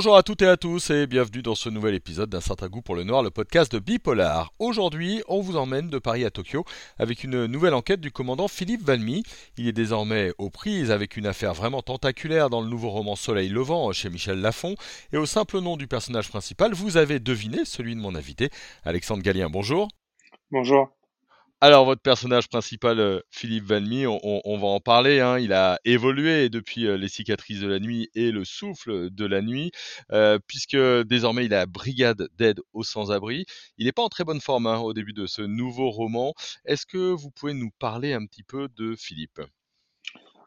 [0.00, 2.80] Bonjour à toutes et à tous et bienvenue dans ce nouvel épisode d'un certain goût
[2.80, 4.50] pour le noir, le podcast de Bipolar.
[4.58, 6.64] Aujourd'hui, on vous emmène de Paris à Tokyo
[6.98, 9.24] avec une nouvelle enquête du commandant Philippe Valmy.
[9.58, 13.50] Il est désormais aux prises avec une affaire vraiment tentaculaire dans le nouveau roman Soleil
[13.50, 14.74] Levant chez Michel Lafon.
[15.12, 18.48] Et au simple nom du personnage principal, vous avez deviné celui de mon invité,
[18.84, 19.50] Alexandre Gallien.
[19.50, 19.88] Bonjour.
[20.50, 20.88] Bonjour.
[21.62, 25.20] Alors, votre personnage principal, euh, Philippe Valmy, on, va en parler.
[25.20, 25.38] Hein.
[25.38, 29.42] Il a évolué depuis euh, Les cicatrices de la nuit et Le souffle de la
[29.42, 29.70] nuit,
[30.10, 33.44] euh, puisque désormais il a brigade d'aide aux sans-abri.
[33.76, 36.32] Il n'est pas en très bonne forme hein, au début de ce nouveau roman.
[36.64, 39.42] Est-ce que vous pouvez nous parler un petit peu de Philippe?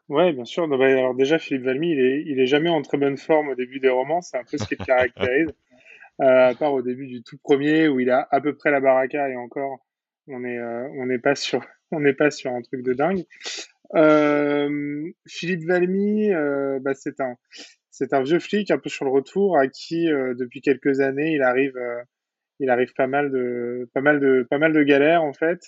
[0.08, 0.66] Oui, bien sûr.
[0.66, 3.54] Bah, alors déjà, Philippe Valmy, il est, il est jamais en très bonne forme au
[3.54, 4.20] début des romans.
[4.20, 5.54] C'est un peu ce qui le caractérise.
[6.18, 9.28] à part au début du tout premier où il a à peu près la baraka
[9.28, 9.78] et encore
[10.28, 13.24] on est euh, on n'est pas sur on n'est pas sur un truc de dingue.
[13.94, 17.36] Euh, Philippe Valmy, euh, bah, c'est un
[17.90, 21.42] c'est un vieux flic un peu sur le retour à qui depuis quelques années il
[21.42, 21.78] arrive
[22.58, 25.60] il arrive pas mal de pas mal de pas mal de galères en fait.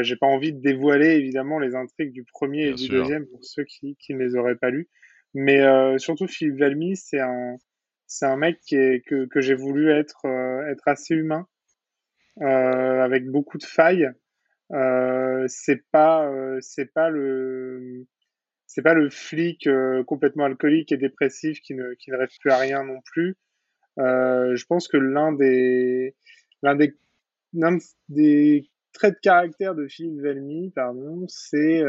[0.00, 3.64] J'ai pas envie de dévoiler évidemment les intrigues du premier et du deuxième pour ceux
[3.64, 4.88] qui, qui ne les auraient pas lus.
[5.34, 5.60] Mais
[5.98, 7.56] surtout Philippe Valmy, c'est un
[8.06, 10.24] c'est un mec qui est, que, que j'ai voulu être
[10.70, 11.46] être assez humain
[12.40, 14.10] avec beaucoup de failles.
[14.72, 18.06] Euh, c'est pas, euh, c'est pas le,
[18.66, 19.68] c'est pas le flic
[20.06, 23.36] complètement alcoolique et dépressif qui ne, qui ne rêve plus à rien non plus.
[23.98, 26.16] je pense que l'un des,
[26.62, 26.96] l'un des,
[27.52, 31.82] l'un de caractère de Philippe Velmy, pardon, c'est,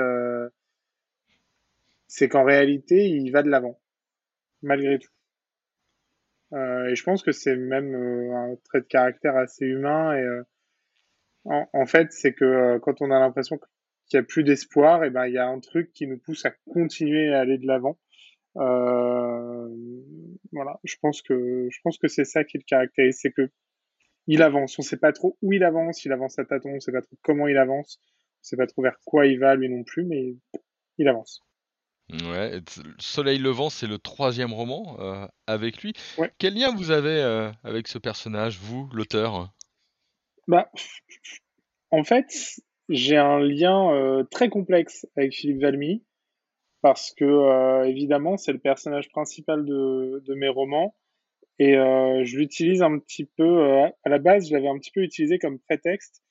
[2.08, 3.80] c'est qu'en réalité, il va de l'avant,
[4.62, 5.17] malgré tout.
[6.54, 10.16] Euh, et je pense que c'est même euh, un trait de caractère assez humain.
[10.16, 10.44] Et euh,
[11.46, 15.28] en, fait, c'est que quand on a l'impression qu'il n'y a plus d'espoir, et ben
[15.28, 17.98] il y a un truc qui nous pousse à continuer à aller de l'avant.
[18.56, 19.70] voilà,
[20.84, 23.50] je pense que je pense que c'est ça qui le caractérise, c'est que
[24.28, 24.78] il avance.
[24.78, 26.06] On ne sait pas trop où il avance.
[26.06, 26.72] Il avance à tâtons.
[26.76, 28.00] On sait pas trop comment il avance.
[28.02, 30.36] On ne sait pas trop vers quoi il va lui non plus, mais
[30.98, 31.44] il avance.
[32.10, 32.62] Ouais,
[33.00, 35.94] Soleil levant, c'est le troisième roman euh, avec lui.
[36.38, 39.54] Quel lien vous avez euh, avec ce personnage, vous, l'auteur?
[40.48, 40.72] Bah,
[41.92, 46.06] en fait, j'ai un lien euh, très complexe avec Philippe Valmy
[46.82, 50.96] parce que évidemment, c'est le personnage principal de, de mes romans
[51.60, 53.82] et je l'utilise un petit peu.
[54.04, 56.24] à la base, je l'avais un petit peu utilisé comme prétexte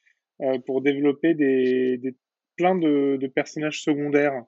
[0.64, 2.16] pour développer des, des
[2.56, 4.44] plein de, de personnages secondaires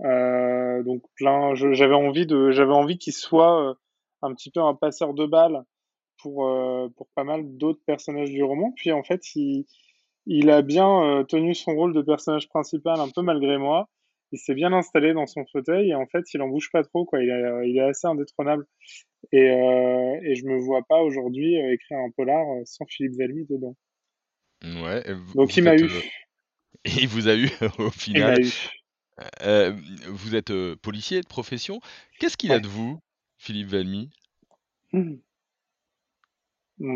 [0.00, 3.74] euh, donc plein, j'avais envie de, j'avais envie qu'il soit euh,
[4.22, 5.62] un petit peu un passeur de balles
[6.18, 8.72] pour euh, pour pas mal d'autres personnages du roman.
[8.76, 9.66] Puis en fait, il
[10.26, 13.88] il a bien tenu son rôle de personnage principal un peu malgré moi.
[14.32, 17.04] Il s'est bien installé dans son fauteuil et en fait, il en bouge pas trop
[17.04, 17.22] quoi.
[17.22, 18.66] Il est, il est assez indétrônable.
[19.32, 23.76] Et, euh, et je me vois pas aujourd'hui écrire un polar sans Philippe Valmy dedans.
[24.64, 25.04] Ouais.
[25.34, 25.88] Donc il m'a eu.
[26.84, 28.44] Il vous a eu au final.
[28.44, 28.52] Il.
[29.42, 29.72] Euh,
[30.08, 31.80] vous êtes euh, policier de profession.
[32.18, 33.00] Qu'est-ce qu'il a de vous,
[33.38, 34.10] Philippe Valmy?
[34.92, 35.16] Mmh.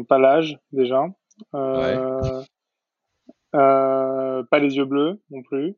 [0.09, 1.07] Pas l'âge, déjà.
[1.55, 2.43] Euh,
[3.53, 5.77] pas les yeux bleus non plus.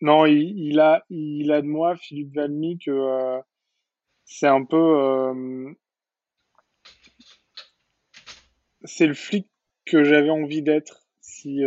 [0.00, 3.40] non, il, a, il a de moi, Philippe Valmy, que
[4.24, 5.74] c'est un peu.
[8.84, 9.48] c'est le flic
[9.84, 11.62] que j'avais envie d'être si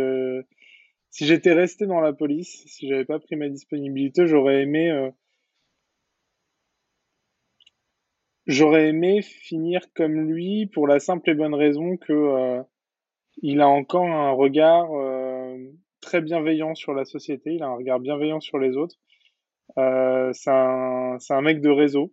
[1.14, 5.12] si j'étais resté dans la police, si j'avais pas pris ma disponibilité, j'aurais aimé, euh,
[8.48, 12.62] j'aurais aimé finir comme lui pour la simple et bonne raison que euh,
[13.42, 15.56] il a encore un regard euh,
[16.00, 18.96] très bienveillant sur la société, il a un regard bienveillant sur les autres.
[19.76, 22.12] c'est un, un mec de réseau,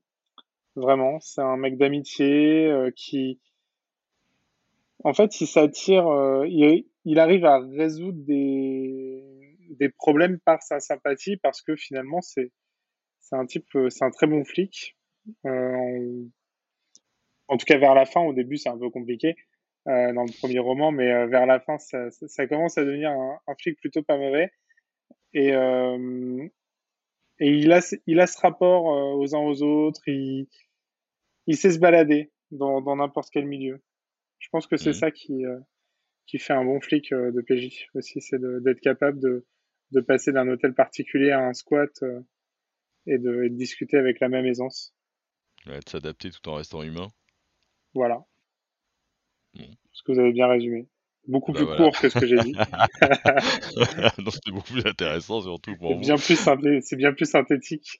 [0.75, 1.19] vraiment.
[1.22, 3.39] C'est un mec d'amitié qui,
[5.03, 6.06] en fait, il s'attire,
[6.45, 8.91] il, il arrive à résoudre des,
[9.71, 12.51] des problèmes par sa sympathie parce que finalement c'est
[13.19, 14.97] c'est un type c'est un très bon flic.
[15.45, 16.23] Euh,
[17.47, 19.35] en, tout cas vers la fin au début c'est un peu compliqué
[19.88, 23.12] euh, dans le premier roman mais euh, vers la fin ça, ça, commence à devenir
[23.12, 24.51] un, un, flic plutôt pas mauvais.
[25.33, 26.47] Et euh,
[27.39, 30.01] et il a il a ce rapport euh, aux uns aux autres.
[30.07, 30.47] Il
[31.47, 33.81] il sait se balader dans dans n'importe quel milieu.
[34.39, 34.94] Je pense que c'est mmh.
[34.94, 35.44] ça qui
[36.31, 39.45] qui fait un bon flic euh, de PJ aussi, c'est d'être capable de,
[39.92, 42.22] de passer d'un hôtel particulier à un squat euh,
[43.08, 44.94] et, de, discuter avec la même aisance.
[45.66, 47.10] Ouais, de s'adapter tout en restant humain.
[47.94, 48.24] Voilà.
[49.92, 50.88] Ce que vous avez bien résumé.
[51.27, 52.56] Beaucoup bah plus court que ce que j'ai dit.
[54.31, 56.01] C'est beaucoup plus intéressant surtout pour vous.
[56.01, 56.35] Bien plus
[56.81, 57.97] c'est bien plus synthétique.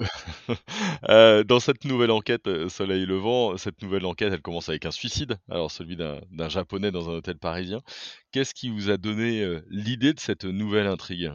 [1.08, 4.90] euh, dans cette nouvelle enquête euh, Soleil Levant, cette nouvelle enquête, elle commence avec un
[4.90, 7.80] suicide, alors celui d'un japonais dans un hôtel parisien.
[8.32, 11.32] Qu'est-ce qui vous a donné euh, l'idée de cette nouvelle intrigue?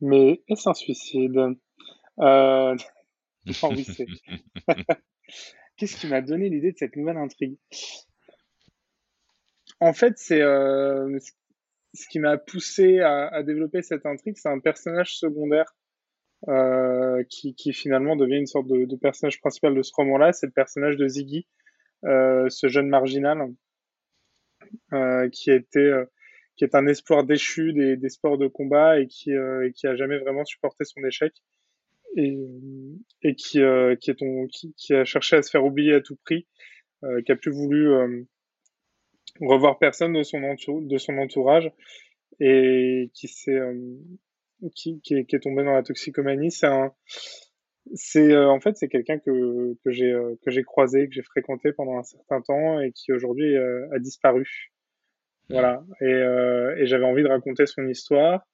[0.00, 1.38] Mais est-ce un suicide?
[2.20, 2.76] Euh...
[5.76, 7.56] Qu'est-ce qui m'a donné l'idée de cette nouvelle intrigue?
[9.82, 11.18] En fait, c'est euh,
[11.92, 15.74] ce qui m'a poussé à, développer cette intrigue, c'est un personnage secondaire
[16.48, 20.32] euh, qui, finalement devient une sorte de, personnage principal de ce roman-là.
[20.32, 21.48] C'est le personnage de Ziggy,
[22.04, 23.48] euh, ce jeune marginal
[25.32, 25.90] qui était
[26.56, 30.18] qui est un espoir déchu des, sports de combat et qui et qui a jamais
[30.18, 31.34] vraiment supporté son échec
[32.16, 32.38] et,
[33.22, 33.58] et qui
[34.00, 36.46] qui est ton, qui, qui, a cherché à se faire oublier à tout prix,
[37.26, 37.88] qui a plus voulu
[39.40, 41.70] revoir personne de son, de son entourage
[42.40, 43.74] et qui s'est euh,
[44.74, 46.50] qui, qui, est, tombé dans la toxicomanie.
[46.50, 46.92] C'est un
[47.94, 51.22] c'est euh, en fait c'est quelqu'un que que j'ai euh, que j'ai croisé que j'ai
[51.22, 54.72] fréquenté pendant un certain temps et qui aujourd'hui a disparu.
[55.50, 55.84] Voilà.
[56.00, 58.46] Et, et j'avais envie de raconter son histoire.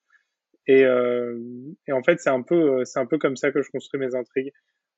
[0.67, 4.01] Et, et en fait c'est un peu c'est un peu comme ça que je construis
[4.01, 4.53] mes intrigues.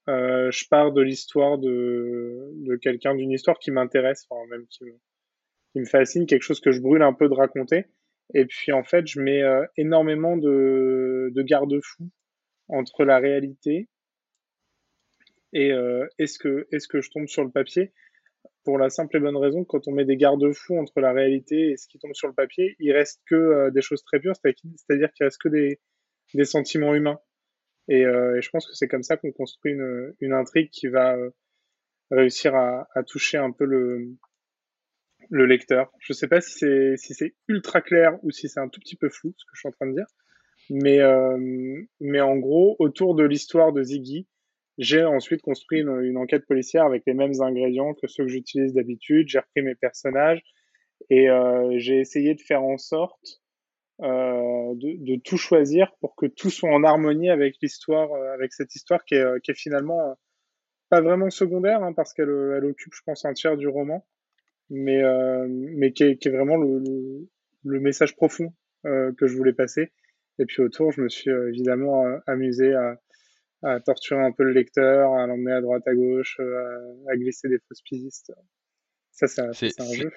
[0.07, 4.95] Je pars de l'histoire de de quelqu'un d'une histoire qui m'intéresse enfin même qui me
[5.73, 7.87] qui me fascine, quelque chose que je brûle un peu de raconter.
[8.35, 12.11] Et puis en fait, je mets euh, énormément de, de garde-fous
[12.69, 13.89] entre la réalité
[15.53, 17.93] et euh, est-ce que, est-ce que je tombe sur le papier?
[18.63, 21.77] Pour la simple et bonne raison quand on met des garde-fous entre la réalité et
[21.77, 25.13] ce qui tombe sur le papier, il reste que euh, des choses très pures, c'est-à-dire
[25.13, 25.81] qu'il reste que des,
[26.35, 27.19] des sentiments humains.
[27.89, 31.17] Et, et je pense que c'est comme ça qu'on construit une, une intrigue qui va
[32.13, 34.15] réussir à, à toucher un peu le,
[35.31, 35.93] le lecteur.
[36.01, 39.09] Je sais pas si c'est si ultra clair ou si c'est un tout petit peu
[39.09, 40.07] flou ce que je suis en train de dire,
[40.69, 44.27] mais euh, mais en gros autour de l'histoire de Ziggy,
[44.79, 49.29] j'ai ensuite construit une, enquête policière avec les mêmes ingrédients que ceux que j'utilise d'habitude.
[49.29, 50.43] J'ai repris mes personnages
[51.11, 53.41] et euh, j'ai essayé de faire en sorte
[54.01, 58.55] euh, de, de, tout choisir pour que tout soit en harmonie avec l'histoire, euh, avec
[58.55, 60.19] cette histoire qui est, qui est finalement
[60.89, 64.05] pas vraiment secondaire hein, parce qu'elle elle occupe, je pense, un tiers du roman
[64.71, 67.29] mais, euh, mais qui est, qui est vraiment le,
[67.65, 68.55] le, message profond
[68.87, 69.93] euh, que je voulais passer.
[70.39, 72.97] Et puis autour, je me suis euh, évidemment amusé à,
[73.63, 77.59] à torturer un peu le lecteur, à l'emmener à droite à gauche, à, glisser des
[77.69, 78.33] fausses pistes.
[79.11, 80.11] Ça, c'est un jeu.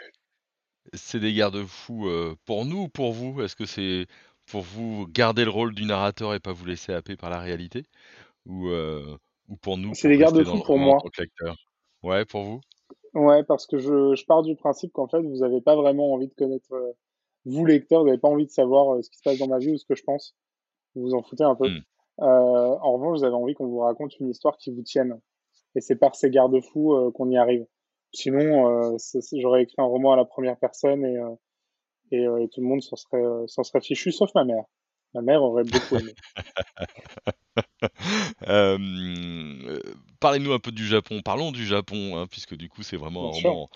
[0.93, 2.09] C'est des garde-fous
[2.45, 3.41] pour nous ou pour vous?
[3.41, 4.05] Est-ce que c'est
[4.45, 7.85] pour vous garder le rôle du narrateur et pas vous laisser happer par la réalité?
[8.45, 11.01] Ou, ou pour nous C'est des garde-fous pour moi.
[12.03, 12.61] Ouais, pour vous?
[13.13, 16.27] Ouais, parce que je, je pars du principe qu'en fait, vous n'avez pas vraiment envie
[16.27, 16.93] de connaître, euh,
[17.45, 19.59] vous lecteur, vous n'avez pas envie de savoir euh, ce qui se passe dans ma
[19.59, 20.35] vie ou ce que je pense.
[20.95, 21.69] Vous vous en foutez un peu.
[21.69, 21.81] Hmm.
[22.21, 25.19] Euh, en revanche, vous avez envie qu'on vous raconte une histoire qui vous tienne.
[25.75, 27.65] Et c'est par ces garde-fous qu'on y arrive.
[28.11, 28.95] Sinon,
[29.33, 31.17] j'aurais écrit un roman à la première personne et,
[32.11, 34.65] et, et tout le monde s'en serait, s'en serait fichu, sauf ma mère.
[35.13, 36.13] Ma mère aurait beaucoup aimé.
[38.47, 39.79] Euh,
[40.19, 41.21] parlez-nous un peu du Japon.
[41.23, 43.69] Parlons du Japon, hein, puisque du coup, c'est vraiment un roman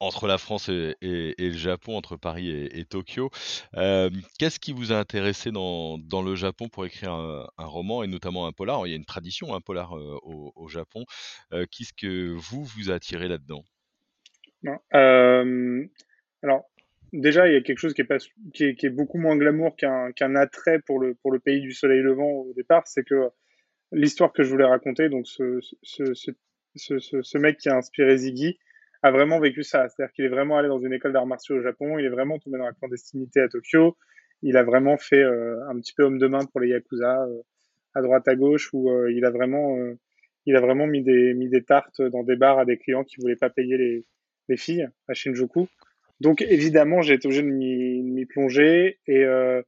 [0.00, 3.30] entre la France et, le Japon, entre Paris et, Tokyo.
[3.76, 8.46] Euh, qu'est-ce qui vous a intéressé dans, le Japon pour écrire un, roman et notamment
[8.46, 8.86] un polar?
[8.86, 11.04] Il y a une tradition, un polar euh, au, Japon.
[11.50, 13.64] Qu'est-ce que vous vous a attiré là-dedans?
[16.42, 16.64] Alors,
[17.16, 21.38] déjà, il y a quelque chose qui est, beaucoup moins glamour qu'un attrait pour le,
[21.38, 22.86] pays du soleil levant au départ.
[22.86, 23.30] C'est que
[23.92, 25.60] l'histoire que je voulais raconter, donc ce,
[27.38, 28.58] mec qui a inspiré Ziggy,
[29.02, 29.88] a vraiment vécu ça.
[29.88, 32.38] C'est-à-dire qu'il est vraiment allé dans une école d'arts martiaux au Japon, il est vraiment
[32.38, 33.96] tombé dans la clandestinité à Tokyo,
[34.42, 37.42] il a vraiment fait euh, un petit peu homme de main pour les Yakuza, euh,
[37.94, 39.76] à droite à gauche, où euh, il a vraiment...
[40.46, 44.04] mis des, tartes dans des bars à des clients qui voulaient pas payer
[44.48, 45.68] les filles à Shinjuku.
[46.20, 49.62] Donc évidemment, j'ai été obligé de m'y plonger et euh,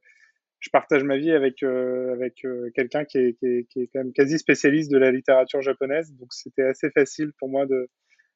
[0.59, 3.87] je partage ma vie avec euh, avec euh, quelqu'un qui est, qui, est, qui est
[3.87, 6.13] quand même quasi spécialiste de la littérature japonaise.
[6.15, 7.89] Donc c'était assez facile pour moi de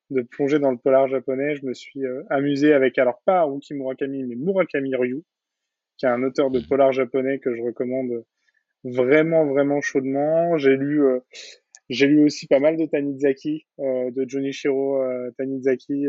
[0.09, 1.55] de plonger dans le polar japonais.
[1.55, 5.23] Je me suis euh, amusé avec alors pas Haruki Murakami mais Murakami Ryu,
[5.97, 8.23] qui est un auteur de polar japonais que je recommande
[8.83, 10.57] vraiment vraiment chaudement.
[10.57, 11.01] J'ai lu
[11.89, 15.01] j'ai lu aussi pas mal de Tanizaki, de Junichiro
[15.37, 16.05] Tanizaki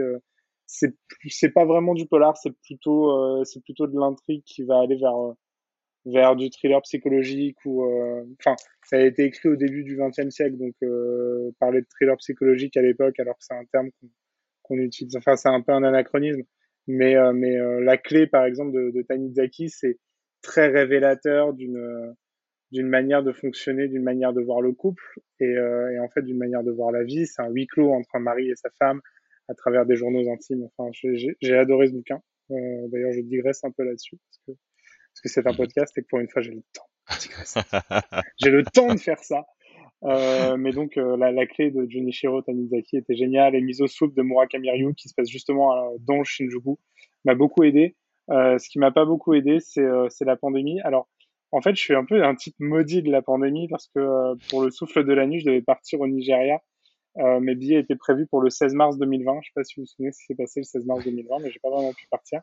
[0.75, 0.95] c'est
[1.29, 4.97] c'est pas vraiment du polar, c'est plutôt euh, c'est plutôt de l'intrigue qui va aller
[4.97, 5.33] vers euh,
[6.07, 10.31] vers du thriller psychologique ou euh, enfin ça a été écrit au début du XXe
[10.31, 10.75] siècle donc
[11.61, 13.89] parler de thriller psychologique à l'époque alors que c'est un terme
[14.63, 16.43] qu'on utilise enfin c'est un peu un anachronisme
[16.89, 19.99] Mais, mais la clé, par exemple, de, de Tanizaki, c'est
[20.43, 22.15] très révélateur d'une
[22.73, 25.05] d'une manière de fonctionner, d'une manière de voir le couple
[25.41, 25.55] et,
[25.95, 27.27] et en fait d'une manière de voir la vie.
[27.27, 29.01] C'est un huis clos entre un mari et sa femme
[29.49, 30.69] à travers des journaux intimes.
[30.77, 32.21] Enfin, j'ai adoré ce bouquin.
[32.51, 36.03] Euh, D'ailleurs, je digresse un peu là-dessus parce que parce que c'est un podcast et
[36.03, 36.89] que pour une fois j'ai le temps.
[38.41, 39.47] j'ai le temps de faire ça.
[40.03, 44.13] Euh, mais donc euh, la, la, clé de Junichiro Tanizaki était géniale et Miso Soup
[44.13, 46.79] de Murakami Ryu qui se passe justement dans Shinjuku
[47.25, 47.97] m'a beaucoup aidé.
[48.31, 50.81] Euh, ce qui m'a pas beaucoup aidé, c'est euh, la pandémie.
[50.83, 51.09] Alors
[51.53, 54.35] en fait, je suis un peu un type maudit de la pandémie parce que euh,
[54.51, 56.61] pour le souffle de la nuit, je devais partir au Nigeria.
[57.17, 59.41] Mes billets étaient prévus pour le 16 mars 2020.
[59.43, 61.39] Je sais pas si vous vous souvenez ce qui s'est passé le 16 mars 2020,
[61.41, 62.41] mais j'ai pas vraiment pu partir.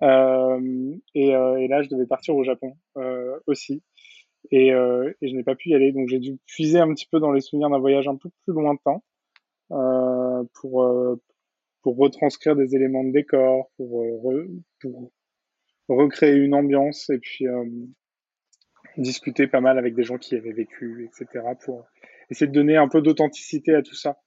[0.00, 3.82] Euh, et, euh, et, là, je devais partir au Japon euh, aussi.
[4.50, 5.92] Et, et je n'ai pas pu y aller.
[5.92, 8.52] Donc, j'ai dû puiser un petit peu dans les souvenirs d'un voyage un peu plus
[8.52, 9.00] lointain
[9.68, 11.18] pour,
[11.82, 14.04] pour retranscrire des éléments de décor, pour,
[14.80, 15.10] pour
[15.88, 17.46] recréer une ambiance et puis
[18.96, 21.46] discuter pas mal avec des gens qui avaient vécu, etc.
[21.64, 21.86] pour
[22.30, 24.18] essayer de donner un peu d'authenticité à tout ça.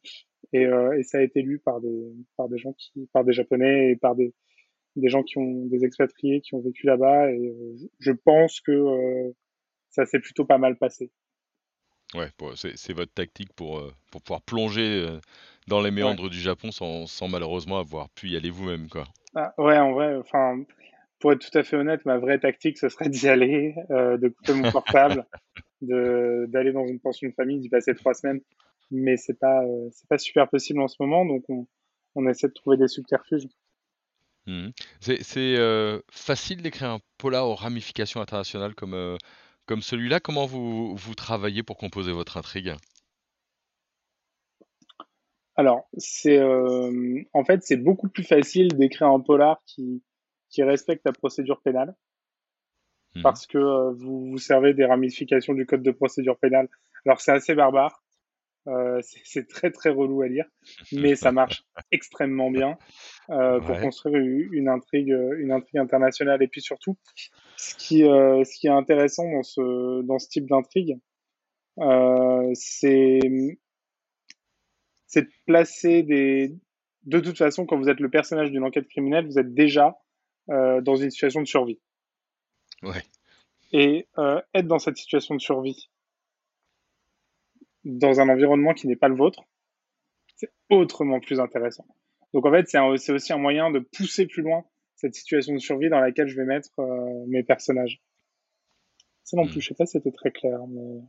[0.53, 3.33] Et, euh, et, ça a été lu par des, par des gens qui, par des
[3.33, 4.33] japonais et par des,
[4.95, 8.71] des gens qui ont des expatriés qui ont vécu là-bas et euh, je pense que
[8.71, 9.31] euh,
[9.89, 11.11] ça s'est plutôt pas mal passé.
[12.13, 15.05] Ouais, c'est votre tactique pour, pour pouvoir plonger
[15.67, 19.05] dans les méandres du Japon sans, sans, malheureusement avoir pu y aller vous-même, quoi.
[19.33, 20.63] Ah, ouais, en vrai, enfin,
[21.19, 24.53] pour être tout à fait honnête, ma vraie tactique, ce serait d'y aller, de couper
[24.53, 25.25] mon portable,
[25.85, 28.41] d'aller dans une pension de famille, d'y passer trois semaines.
[28.91, 31.67] Mais c'est pas, c'est pas super possible en ce moment, donc on,
[32.15, 33.47] on essaie de trouver des subterfuges.
[34.47, 34.69] Mmh
[35.01, 39.17] c'est euh, facile d'écrire un polar aux ramifications internationales comme, euh,
[39.65, 40.19] comme celui-là.
[40.19, 42.73] Comment vous, vous travaillez pour composer votre intrigue?
[45.55, 50.03] Alors, c'est euh, en fait, c'est beaucoup plus facile d'écrire un polar qui,
[50.49, 51.95] qui respecte la procédure pénale
[53.15, 56.67] mmh parce que vous vous servez des ramifications du code de procédure pénale.
[57.05, 58.03] Alors, c'est assez barbare.
[58.67, 60.45] Euh, c'est très très relou à lire,
[60.91, 62.79] mais ça marche extrêmement bien
[63.29, 66.41] euh, pour construire une, intrigue, une intrigue internationale.
[66.41, 66.97] Et puis surtout,
[67.57, 70.97] ce qui, euh, ce qui est intéressant dans ce, dans ce type d'intrigue,
[71.79, 73.19] euh, c'est
[75.15, 76.53] de placer des.
[77.03, 79.95] De toute façon, quand vous êtes le personnage d'une enquête criminelle, vous êtes déjà
[80.49, 81.79] euh, dans une situation de survie.
[82.83, 83.03] Ouais.
[83.71, 85.89] Et euh, être dans cette situation de survie
[87.83, 89.43] dans un environnement qui n'est pas le vôtre,
[90.35, 91.85] c'est autrement plus intéressant.
[92.33, 94.65] Donc en fait, c'est aussi un moyen de pousser plus loin
[94.95, 98.01] cette situation de survie dans laquelle je vais mettre euh, mes personnages.
[99.23, 99.61] Ça non plus, hmm.
[99.61, 101.01] je sais pas si c'était très clair, mais...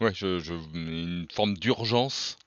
[0.00, 2.38] Ouais, je, je une forme d'urgence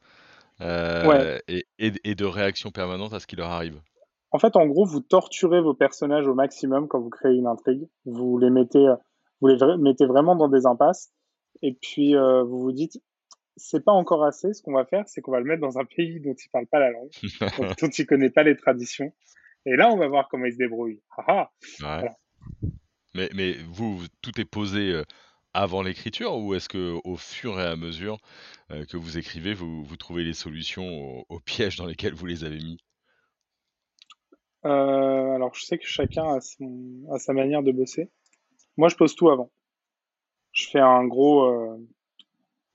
[0.62, 3.80] euh, et, et, de réaction permanente à ce qui leur arrive.
[4.34, 7.88] En fait, en gros, vous torturez vos personnages au maximum quand vous créez une intrigue.
[8.06, 8.86] Vous les mettez,
[9.42, 11.14] vous les mettez vraiment dans des impasses.
[11.62, 13.02] Et puis, euh, vous vous dites,
[13.56, 14.54] c'est pas encore assez.
[14.54, 16.66] Ce qu'on va faire, c'est qu'on va le mettre dans un pays dont il parle
[16.68, 17.12] pas la langue,
[17.82, 19.14] dont il connaît pas les traditions.
[19.66, 21.02] Et là, on va voir comment il se débrouille.
[21.18, 21.52] Ah,
[21.84, 22.04] ah.
[23.14, 25.04] mais, mais vous, tout est posé euh,
[25.54, 28.18] avant l'écriture ou est-ce que au fur et à mesure
[28.72, 32.44] euh, que vous écrivez, vous, vous trouvez les solutions aux, pièges dans lesquels vous les
[32.44, 32.78] avez mis?
[34.66, 38.10] Euh, Alors, je sais que chacun a, son, a, sa manière de bosser.
[38.78, 39.52] Moi, je pose tout avant.
[40.52, 41.80] Je fais un gros,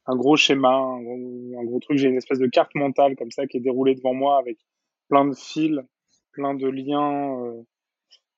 [0.09, 1.99] un gros schéma, un gros, truc.
[1.99, 4.59] J'ai une espèce de carte mentale comme ça qui est déroulée devant moi avec
[5.09, 5.78] plein de fils,
[6.33, 7.62] plein de liens, euh,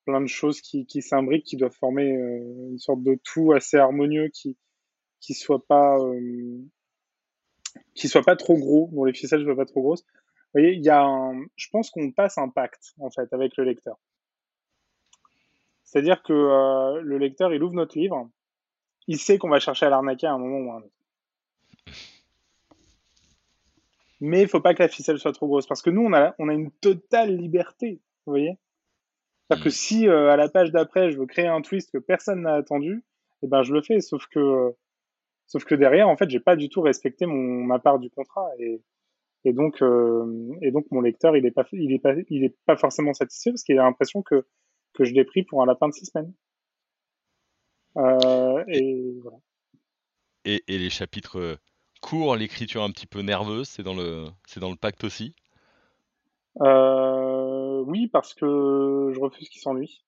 [0.05, 3.77] plein de choses qui, qui s'imbriquent, qui doivent former euh, une sorte de tout assez
[3.77, 4.57] harmonieux qui
[5.21, 6.59] qui soit pas euh,
[7.95, 10.05] qui soit pas trop gros, dont les ficelles soient pas trop grosses.
[10.55, 13.97] Il y a je pense qu'on passe un pacte en fait avec le lecteur.
[15.83, 18.29] C'est-à-dire que le lecteur, il ouvre notre livre,
[19.07, 21.95] il sait qu'on va chercher à l'arnaquer à un moment ou à un autre.
[24.21, 26.33] Mais il faut pas que la ficelle soit trop grosse parce que nous, on a,
[26.53, 28.57] une totale liberté, vous voyez
[29.47, 32.43] C'est-à-dire que si euh, à la page d'après, je veux créer un twist que personne
[32.43, 33.03] n'a attendu,
[33.41, 33.99] eh ben je le fais.
[33.99, 34.75] Sauf que,
[35.47, 38.47] sauf que derrière, en fait, j'ai pas du tout respecté ma part du contrat
[39.43, 42.55] et donc, euh, et donc mon lecteur, il est pas, il est pas, il est
[42.65, 44.45] pas forcément satisfait parce qu'il a l'impression que
[44.93, 46.33] que je l'ai pris pour un lapin de six semaines.
[47.97, 49.37] Euh, et, voilà.
[50.45, 51.57] et, et les chapitres
[52.01, 55.33] court, l'écriture un petit peu nerveuse, c'est dans le, c'est dans le pacte aussi?
[56.61, 60.03] Euh, Oui, parce que je refuse qu'il s'ennuie.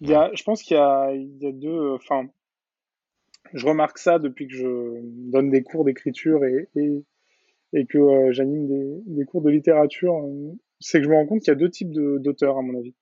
[0.00, 1.94] Il y a, je pense qu'il y a, il y a deux.
[1.94, 2.28] Enfin,
[3.52, 7.04] je remarque ça depuis que je donne des cours d'écriture et, et,
[7.72, 10.14] et, que euh, j'anime des, des, cours de littérature.
[10.80, 12.94] c'est que je me rends compte qu'il y a deux types d'auteurs, à mon avis.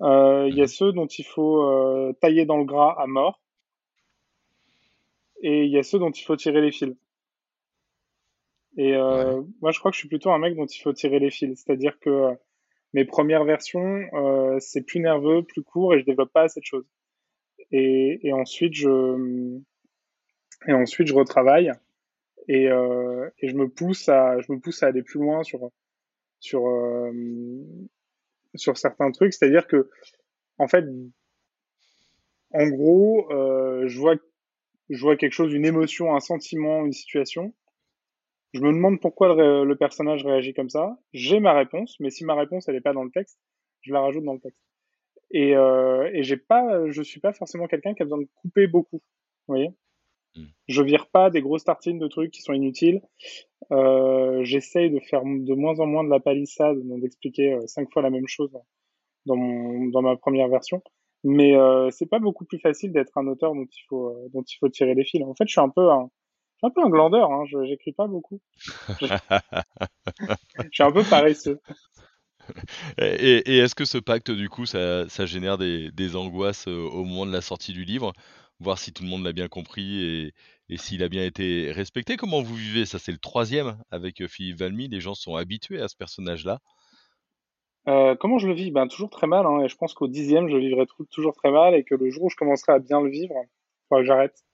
[0.00, 3.40] Euh, il y a ceux dont il faut euh, tailler dans le gras à mort,
[5.42, 6.94] et il y a ceux dont il faut tirer les fils.
[8.76, 8.96] Et Ouais.
[8.96, 11.30] euh, moi, je crois que je suis plutôt un mec dont il faut tirer les
[11.30, 11.64] fils.
[11.64, 12.34] C'est-à-dire que euh,
[12.92, 16.64] mes premières versions, euh, c'est plus nerveux, plus court, et je développe pas assez de
[16.64, 16.86] choses.
[17.72, 19.58] Et, et ensuite, je
[20.66, 21.72] et ensuite je retravaille
[22.48, 25.70] et, euh, et je me pousse à je me pousse à aller plus loin sur
[26.40, 27.12] sur euh,
[28.54, 29.34] sur certains trucs.
[29.34, 29.90] C'est-à-dire que
[30.58, 30.84] en fait,
[32.52, 34.16] en gros, euh, je vois
[34.88, 37.54] je vois quelque chose, une émotion, un sentiment, une situation.
[38.54, 40.96] Je me demande pourquoi le, personnage réagit comme ça.
[41.12, 43.38] J'ai ma réponse, mais si ma réponse elle est pas dans le texte,
[43.82, 44.62] je la rajoute dans le texte.
[45.30, 48.66] Et, euh, et j'ai pas, je suis pas forcément quelqu'un qui a besoin de couper
[48.66, 49.02] beaucoup.
[49.46, 49.70] Vous voyez?
[50.66, 53.00] Je vire pas des grosses tartines de trucs qui sont inutiles.
[53.72, 58.02] Euh, J'essaye de faire de moins en moins de la palissade, d'expliquer euh, cinq fois
[58.02, 58.50] la même chose
[59.26, 60.82] dans, ma première version.
[61.24, 64.94] Mais euh, c'est pas beaucoup plus facile d'être un auteur dont il faut euh, tirer
[64.94, 65.22] les fils.
[65.22, 66.08] En fait, je suis un peu un,
[66.88, 67.30] glandeur.
[67.32, 67.44] Hein.
[67.46, 68.40] Je j'écris pas beaucoup.
[69.00, 69.06] Je,
[70.70, 71.60] suis un peu paresseux.
[72.98, 77.26] Et, est-ce que ce pacte, du coup, ça, ça génère des, des angoisses au moment
[77.26, 78.14] de la sortie du livre,
[78.60, 80.34] voir si tout le monde l'a bien compris et,
[80.68, 82.98] et s'il a bien été respecté Comment vous vivez ça?
[82.98, 84.88] C'est le troisième avec euh, Philippe Valmy.
[84.88, 86.60] Les gens sont habitués à ce personnage-là.
[87.86, 88.70] Euh, comment je le vis?
[88.70, 89.46] Ben toujours très mal.
[89.46, 92.24] Hein, et je pense qu'au dixième, je vivrai toujours très mal et que le jour
[92.24, 94.44] où je commencerai à bien le vivre, il faudra que j'arrête.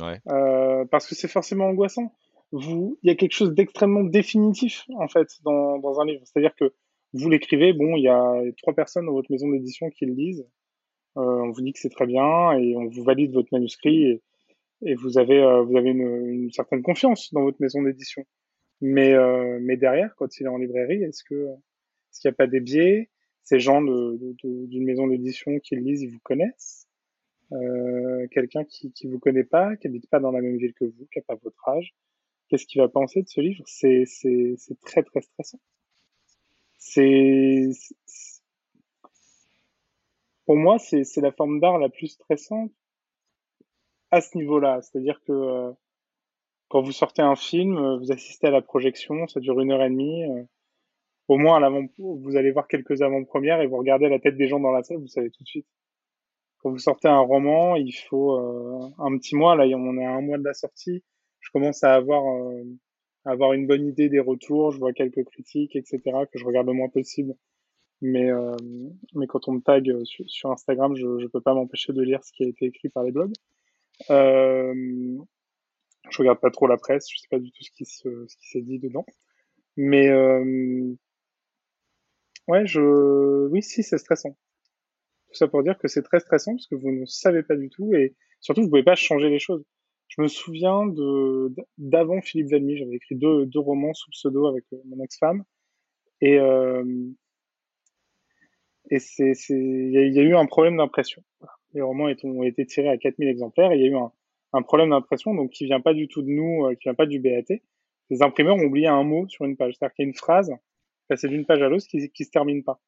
[0.00, 0.20] Ouais.
[0.28, 2.14] Euh, parce que c'est forcément angoissant.
[2.52, 6.22] Vous, il y a quelque chose d'extrêmement définitif en fait dans, dans un livre.
[6.24, 6.72] C'est-à-dire que
[7.14, 10.46] vous l'écrivez, bon, il y a trois personnes dans votre maison d'édition qui le lisent.
[11.18, 14.22] Euh, on vous dit que c'est très bien et on vous valide votre manuscrit et,
[14.84, 18.24] et vous avez euh, vous avez une, une certaine confiance dans votre maison d'édition.
[18.82, 21.34] Mais euh, mais derrière, quand il est en librairie, est-ce que
[22.12, 23.10] est-ce qu'il n'y a pas des biais?
[23.44, 26.86] Ces gens de, de- de- d'une maison d'édition qui le lisent, ils vous connaissent?
[27.52, 30.84] Euh, Quelqu'un qui qui vous connaît pas, qui habite pas dans la même ville que
[30.86, 31.94] vous, qui a pas votre âge,
[32.48, 33.62] qu'est-ce qu'il va penser de ce livre?
[33.66, 35.60] C'est c'est très très stressant.
[36.78, 37.70] C'est-
[40.46, 42.72] pour moi c'est c'est la forme d'art la plus stressante
[44.10, 44.80] à ce niveau-là.
[44.82, 45.72] C'est-à-dire que euh,
[46.68, 49.82] quand vous sortez un film, euh, vous assistez à la projection, ça dure une heure
[49.82, 50.24] et demie.
[50.24, 50.44] euh,
[51.28, 54.48] au moins, à l'avant, vous allez voir quelques avant-premières et vous regardez la tête des
[54.48, 55.66] gens dans la salle, vous savez tout de suite.
[56.58, 59.56] Quand vous sortez un roman, il faut euh, un petit mois.
[59.56, 61.02] Là, on est à un mois de la sortie.
[61.40, 62.64] Je commence à avoir, euh,
[63.24, 64.72] à avoir une bonne idée des retours.
[64.72, 66.00] Je vois quelques critiques, etc.,
[66.30, 67.34] que je regarde le moins possible.
[68.02, 68.56] Mais, euh,
[69.14, 72.22] mais quand on me tag sur, sur Instagram, je ne peux pas m'empêcher de lire
[72.24, 73.32] ce qui a été écrit par les blogs.
[74.10, 75.16] Euh,
[76.10, 78.80] je regarde pas trop la presse, je sais pas du tout ce qui s'est dit
[78.80, 79.06] dedans.
[79.76, 80.92] Mais euh,
[82.48, 84.36] ouais, je, oui, si, c'est stressant.
[85.28, 87.70] Tout ça pour dire que c'est très stressant parce que vous ne savez pas du
[87.70, 89.64] tout et surtout vous pouvez pas changer les choses.
[90.08, 94.64] Je me souviens de d'avant Philippe Valmy, j'avais écrit deux, deux romans sous pseudo avec
[94.72, 95.44] euh, mon ex-femme
[96.20, 96.84] et euh,
[98.90, 101.22] et c'est il y, a- eu un problème d'impression.
[101.74, 103.96] Les romans ont été tirés à 4000 exemplaires et il y a eu
[104.52, 107.06] un, problème d'impression donc qui vient pas du tout de nous, euh, qui vient pas
[107.06, 107.56] du BAT.
[108.10, 110.52] Les imprimeurs ont oublié un mot sur une page, c'est-à-dire qu'il y a une phrase
[111.08, 112.80] passée d'une page à l'autre qui qui se termine pas.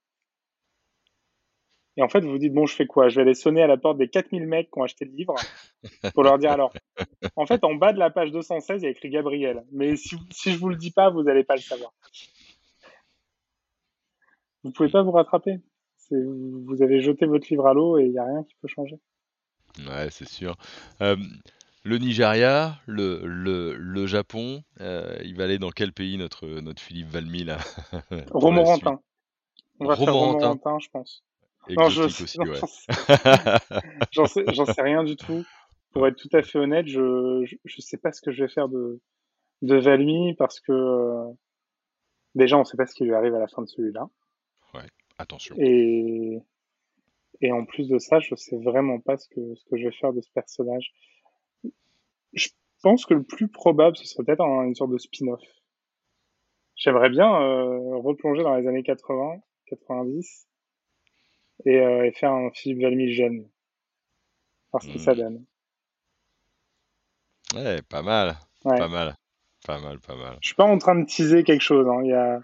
[1.96, 3.09] Et en fait, vous vous dites, bon, je fais quoi?
[3.09, 5.35] Je vais aller sonner à la porte des 4000 mecs qui ont acheté le livre
[6.12, 6.72] pour leur dire alors.
[7.37, 9.64] En fait, en bas de la page 216, il y a écrit Gabriel.
[9.70, 11.92] Mais si, si je vous le dis pas, vous n'allez pas le savoir.
[14.64, 15.59] Vous pouvez pas vous rattraper?
[16.10, 18.98] Vous avez jeté votre livre à l'eau et il n'y a rien qui peut changer.
[19.78, 20.56] Ouais, c'est sûr.
[21.00, 21.16] Euh,
[21.84, 26.80] le Nigeria, le, le, le Japon, euh, il va aller dans quel pays notre, notre
[26.80, 27.58] Philippe Valmy là?
[28.30, 29.00] Romorantin.
[29.80, 31.24] On va faire Romorantin, Romorantin, je pense.
[31.70, 32.60] Non, je exotique non, ouais.
[34.10, 35.44] j'en sais, j'en sais, rien du tout.
[35.92, 38.50] Pour être tout à fait honnête, je, je, je sais pas ce que je vais
[38.50, 39.00] faire de,
[39.62, 41.32] de Valmy parce que euh,
[42.34, 44.08] déjà, on sait pas ce qui lui arrive à la fin de celui-là.
[45.18, 45.55] Attention.
[45.59, 46.40] Et,
[47.40, 49.92] et en plus de ça, je sais vraiment pas ce que, ce que je vais
[49.92, 50.92] faire de ce personnage.
[52.33, 52.48] Je
[52.83, 55.40] pense que le plus probable, ce serait peut-être un- une sorte de spin-off.
[56.77, 60.48] J'aimerais bien euh, replonger dans les années 80, 90
[61.66, 63.48] et, euh, et faire un Philippe Valmy jeune,
[64.72, 65.18] voir ce que ça Hmm.
[65.18, 65.44] donne.
[67.55, 68.77] Ouais, pas mal, Ouais.
[68.79, 69.14] pas mal,
[69.64, 70.37] pas mal, pas mal.
[70.42, 71.87] Je suis pas en train de teaser quelque chose.
[71.88, 72.00] Hein.
[72.03, 72.40] Il y a...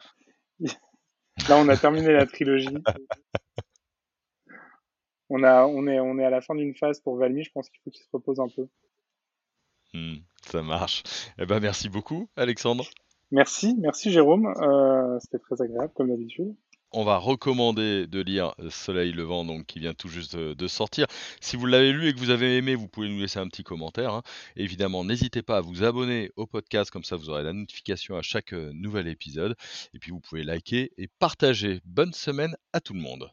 [1.48, 2.68] Là, on a terminé la trilogie.
[5.32, 7.44] On, a, on, est, on est à la fin d'une phase pour Valmy.
[7.44, 8.66] Je pense qu'il faut qu'il se repose un peu.
[9.94, 11.04] Hmm, ça marche.
[11.38, 12.84] Eh ben, merci beaucoup, Alexandre.
[13.30, 14.52] Merci, merci Jérôme.
[14.60, 16.52] Euh, C'était très agréable comme d'habitude.
[16.92, 21.06] On va recommander de lire Soleil levant, donc qui vient tout juste de, sortir.
[21.40, 23.62] Si vous l'avez lu et que vous avez aimé, vous pouvez nous laisser un petit
[23.62, 24.12] commentaire.
[24.12, 24.22] Hein.
[24.56, 28.22] Évidemment, n'hésitez pas à vous abonner au podcast, comme ça vous aurez la notification à
[28.22, 29.54] chaque euh, nouvel épisode.
[29.94, 31.80] Et puis vous pouvez liker et partager.
[31.84, 33.30] Bonne semaine à tout le monde.